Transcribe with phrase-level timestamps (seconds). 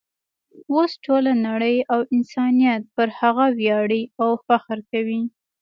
[0.71, 5.21] اوس ټوله نړۍ او انسانیت پر هغه ویاړي او فخر کوي.